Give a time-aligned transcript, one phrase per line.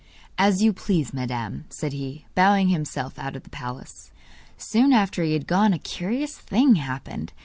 [0.39, 4.11] 'As you please, madam,' said he, bowing himself out of the palace.
[4.57, 7.33] Soon after he had gone a curious thing happened.